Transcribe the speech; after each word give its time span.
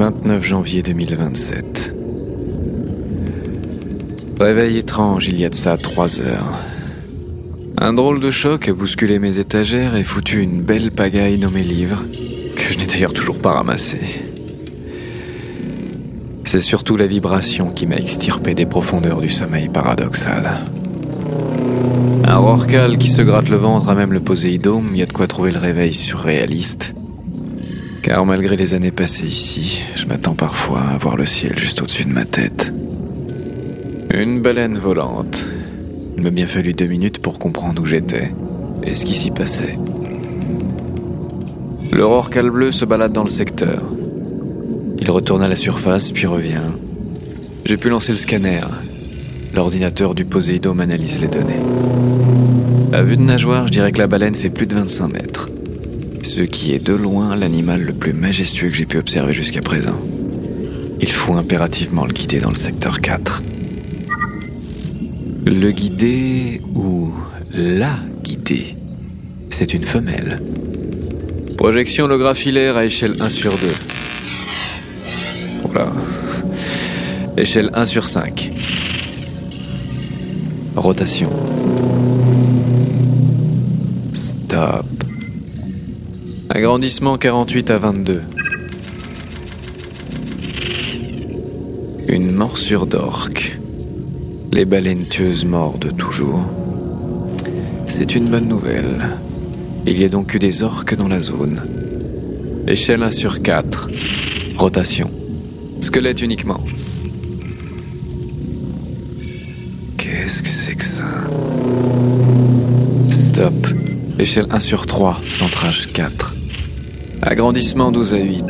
29 0.00 0.42
janvier 0.42 0.82
2027. 0.82 1.94
Réveil 4.40 4.78
étrange 4.78 5.28
il 5.28 5.38
y 5.38 5.44
a 5.44 5.50
de 5.50 5.54
ça 5.54 5.76
trois 5.76 6.22
heures. 6.22 6.58
Un 7.76 7.92
drôle 7.92 8.18
de 8.18 8.30
choc 8.30 8.66
a 8.70 8.72
bousculé 8.72 9.18
mes 9.18 9.38
étagères 9.38 9.96
et 9.96 10.02
foutu 10.02 10.40
une 10.40 10.62
belle 10.62 10.90
pagaille 10.90 11.38
dans 11.38 11.50
mes 11.50 11.62
livres, 11.62 12.02
que 12.56 12.62
je 12.62 12.78
n'ai 12.78 12.86
d'ailleurs 12.86 13.12
toujours 13.12 13.36
pas 13.40 13.52
ramassés. 13.52 14.22
C'est 16.46 16.62
surtout 16.62 16.96
la 16.96 17.06
vibration 17.06 17.70
qui 17.70 17.84
m'a 17.86 17.96
extirpé 17.96 18.54
des 18.54 18.64
profondeurs 18.64 19.20
du 19.20 19.28
sommeil 19.28 19.68
paradoxal. 19.68 20.64
Un 22.24 22.38
rorcal 22.38 22.96
qui 22.96 23.08
se 23.08 23.20
gratte 23.20 23.50
le 23.50 23.58
ventre 23.58 23.90
à 23.90 23.94
même 23.94 24.14
le 24.14 24.20
poséidome, 24.20 24.96
y 24.96 25.02
a 25.02 25.06
de 25.06 25.12
quoi 25.12 25.26
trouver 25.26 25.52
le 25.52 25.58
réveil 25.58 25.92
surréaliste. 25.92 26.94
Car 28.10 28.26
malgré 28.26 28.56
les 28.56 28.74
années 28.74 28.90
passées 28.90 29.28
ici, 29.28 29.84
je 29.94 30.04
m'attends 30.06 30.34
parfois 30.34 30.80
à 30.80 30.96
voir 30.96 31.16
le 31.16 31.26
ciel 31.26 31.56
juste 31.56 31.80
au-dessus 31.80 32.02
de 32.02 32.12
ma 32.12 32.24
tête. 32.24 32.72
Une 34.12 34.42
baleine 34.42 34.76
volante. 34.76 35.46
Il 36.16 36.24
m'a 36.24 36.30
bien 36.30 36.48
fallu 36.48 36.72
deux 36.72 36.88
minutes 36.88 37.22
pour 37.22 37.38
comprendre 37.38 37.80
où 37.80 37.86
j'étais 37.86 38.32
et 38.82 38.96
ce 38.96 39.04
qui 39.04 39.14
s'y 39.14 39.30
passait. 39.30 39.78
Le 41.92 42.04
rorcal 42.04 42.50
bleu 42.50 42.72
se 42.72 42.84
balade 42.84 43.12
dans 43.12 43.22
le 43.22 43.28
secteur. 43.28 43.80
Il 44.98 45.08
retourne 45.08 45.44
à 45.44 45.48
la 45.48 45.54
surface 45.54 46.10
puis 46.10 46.26
revient. 46.26 46.66
J'ai 47.64 47.76
pu 47.76 47.90
lancer 47.90 48.10
le 48.10 48.18
scanner. 48.18 48.62
L'ordinateur 49.54 50.16
du 50.16 50.24
Poséidome 50.24 50.80
analyse 50.80 51.20
les 51.20 51.28
données. 51.28 51.62
À 52.92 53.02
vue 53.02 53.16
de 53.16 53.22
nageoire, 53.22 53.68
je 53.68 53.72
dirais 53.72 53.92
que 53.92 53.98
la 53.98 54.08
baleine 54.08 54.34
fait 54.34 54.50
plus 54.50 54.66
de 54.66 54.74
25 54.74 55.12
mètres. 55.12 55.48
Ce 56.22 56.42
qui 56.42 56.74
est 56.74 56.84
de 56.84 56.92
loin 56.92 57.34
l'animal 57.34 57.82
le 57.82 57.92
plus 57.92 58.12
majestueux 58.12 58.68
que 58.68 58.74
j'ai 58.74 58.86
pu 58.86 58.98
observer 58.98 59.32
jusqu'à 59.32 59.62
présent. 59.62 59.96
Il 61.00 61.10
faut 61.10 61.34
impérativement 61.34 62.04
le 62.04 62.12
guider 62.12 62.40
dans 62.40 62.50
le 62.50 62.56
secteur 62.56 63.00
4. 63.00 63.42
Le 65.46 65.70
guider 65.70 66.60
ou 66.74 67.12
la 67.52 67.98
guider, 68.22 68.76
c'est 69.50 69.72
une 69.74 69.84
femelle. 69.84 70.40
Projection 71.56 72.04
holographilaire 72.04 72.76
à 72.76 72.84
échelle 72.84 73.16
1 73.20 73.28
sur 73.30 73.58
2. 73.58 73.68
Voilà. 75.64 75.92
Échelle 77.36 77.70
1 77.74 77.86
sur 77.86 78.06
5. 78.06 78.50
Rotation. 80.76 81.30
Stop. 84.12 84.86
Agrandissement 86.52 87.16
48 87.16 87.70
à 87.70 87.78
22. 87.78 88.22
Une 92.08 92.32
morsure 92.32 92.86
d'orque. 92.86 93.56
Les 94.50 94.64
baleines 94.64 95.06
tueuses 95.06 95.44
mordent 95.44 95.96
toujours. 95.96 96.44
C'est 97.86 98.16
une 98.16 98.28
bonne 98.28 98.48
nouvelle. 98.48 99.10
Il 99.86 100.00
y 100.00 100.04
a 100.04 100.08
donc 100.08 100.34
eu 100.34 100.40
des 100.40 100.64
orques 100.64 100.96
dans 100.96 101.06
la 101.06 101.20
zone. 101.20 101.62
Échelle 102.66 103.04
1 103.04 103.12
sur 103.12 103.42
4. 103.42 103.88
Rotation. 104.56 105.08
Squelette 105.80 106.20
uniquement. 106.20 106.60
Qu'est-ce 109.96 110.42
que 110.42 110.48
c'est 110.48 110.74
que 110.74 110.84
ça? 110.84 111.04
Stop. 113.08 113.68
Échelle 114.18 114.46
1 114.50 114.58
sur 114.58 114.86
3. 114.88 115.20
Centrage 115.30 115.92
4. 115.92 116.34
Agrandissement 117.22 117.92
12 117.92 118.14
à 118.14 118.18
8. 118.18 118.44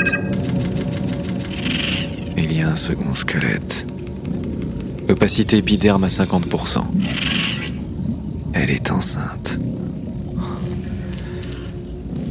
Il 2.39 2.57
y 2.57 2.63
a 2.63 2.71
un 2.71 2.77
second 2.77 3.15
squelette. 3.15 3.85
Opacité 5.09 5.59
épiderme 5.59 6.05
à 6.05 6.07
50%. 6.07 6.79
Elle 8.53 8.71
est 8.71 8.93
enceinte. 8.93 9.59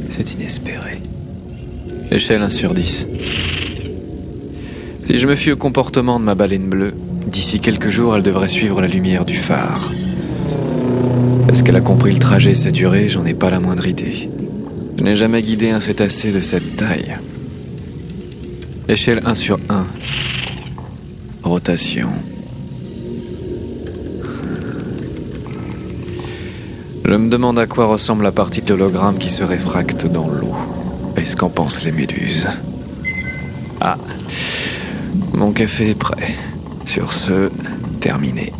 C'est 0.08 0.32
inespéré. 0.32 1.02
Échelle 2.10 2.40
1 2.40 2.48
sur 2.48 2.72
10. 2.72 3.06
Si 5.04 5.18
je 5.18 5.26
me 5.26 5.36
fie 5.36 5.52
au 5.52 5.56
comportement 5.56 6.18
de 6.18 6.24
ma 6.24 6.34
baleine 6.34 6.68
bleue, 6.70 6.94
d'ici 7.26 7.60
quelques 7.60 7.90
jours, 7.90 8.16
elle 8.16 8.22
devrait 8.22 8.48
suivre 8.48 8.80
la 8.80 8.88
lumière 8.88 9.26
du 9.26 9.36
phare. 9.36 9.92
Est-ce 11.50 11.62
qu'elle 11.62 11.76
a 11.76 11.82
compris 11.82 12.12
le 12.14 12.18
trajet 12.18 12.52
et 12.52 12.54
sa 12.54 12.70
durée? 12.70 13.10
J'en 13.10 13.26
ai 13.26 13.34
pas 13.34 13.50
la 13.50 13.60
moindre 13.60 13.86
idée. 13.86 14.30
Je 15.00 15.04
n'ai 15.06 15.16
jamais 15.16 15.40
guidé 15.40 15.70
un 15.70 15.80
cétacé 15.80 16.30
de 16.30 16.42
cette 16.42 16.76
taille. 16.76 17.16
Échelle 18.86 19.22
1 19.24 19.34
sur 19.34 19.58
1. 19.70 19.86
Rotation. 21.42 22.10
Je 27.02 27.14
me 27.14 27.30
demande 27.30 27.58
à 27.58 27.66
quoi 27.66 27.86
ressemble 27.86 28.24
la 28.24 28.30
partie 28.30 28.60
de 28.60 28.74
l'hologramme 28.74 29.16
qui 29.16 29.30
se 29.30 29.42
réfracte 29.42 30.04
dans 30.04 30.28
l'eau. 30.28 30.54
Est-ce 31.16 31.34
qu'en 31.34 31.48
pensent 31.48 31.82
les 31.82 31.92
méduses? 31.92 32.48
Ah, 33.80 33.96
mon 35.32 35.52
café 35.52 35.92
est 35.92 35.98
prêt. 35.98 36.36
Sur 36.84 37.14
ce, 37.14 37.50
terminé. 38.00 38.52